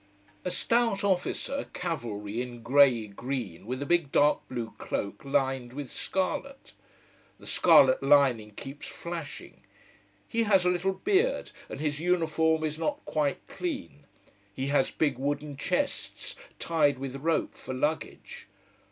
[0.43, 5.91] A stout officer, cavalry, in grayey green, with a big dark blue cloak lined with
[5.91, 6.73] scarlet.
[7.37, 9.61] The scarlet lining keeps flashing.
[10.27, 14.05] He has a little beard, and his uniform is not quite clean.
[14.51, 18.47] He has big wooden chests, tied with rope, for luggage.